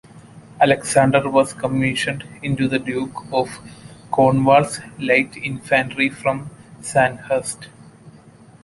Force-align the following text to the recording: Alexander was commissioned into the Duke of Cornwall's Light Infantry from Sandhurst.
Alexander 0.59 1.29
was 1.29 1.53
commissioned 1.53 2.23
into 2.41 2.67
the 2.67 2.79
Duke 2.79 3.23
of 3.31 3.59
Cornwall's 4.09 4.79
Light 4.97 5.37
Infantry 5.37 6.09
from 6.09 6.49
Sandhurst. 6.81 7.67